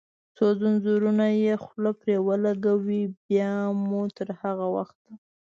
[0.35, 3.53] څو زنځیرونه یې خوله پرې ولګوي، بیا
[3.87, 4.99] مو تر هغه وخت.